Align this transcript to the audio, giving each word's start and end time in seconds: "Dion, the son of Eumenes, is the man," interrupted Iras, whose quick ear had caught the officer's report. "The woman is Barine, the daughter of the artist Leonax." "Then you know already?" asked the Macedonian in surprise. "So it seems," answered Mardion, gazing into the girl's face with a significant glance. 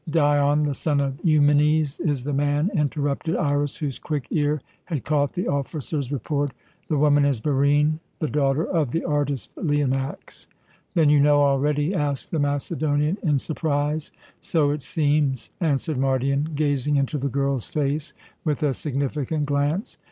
"Dion, 0.09 0.63
the 0.63 0.73
son 0.73 0.99
of 0.99 1.19
Eumenes, 1.23 1.99
is 1.99 2.23
the 2.23 2.33
man," 2.33 2.71
interrupted 2.73 3.35
Iras, 3.35 3.77
whose 3.77 3.99
quick 3.99 4.25
ear 4.31 4.59
had 4.85 5.05
caught 5.05 5.33
the 5.33 5.47
officer's 5.47 6.11
report. 6.11 6.53
"The 6.87 6.97
woman 6.97 7.23
is 7.23 7.39
Barine, 7.39 7.99
the 8.17 8.27
daughter 8.27 8.65
of 8.65 8.89
the 8.93 9.03
artist 9.05 9.55
Leonax." 9.55 10.47
"Then 10.95 11.11
you 11.11 11.19
know 11.19 11.43
already?" 11.43 11.93
asked 11.93 12.31
the 12.31 12.39
Macedonian 12.39 13.19
in 13.21 13.37
surprise. 13.37 14.11
"So 14.41 14.71
it 14.71 14.81
seems," 14.81 15.51
answered 15.59 15.99
Mardion, 15.99 16.55
gazing 16.55 16.95
into 16.95 17.19
the 17.19 17.29
girl's 17.29 17.67
face 17.67 18.15
with 18.43 18.63
a 18.63 18.73
significant 18.73 19.45
glance. 19.45 19.99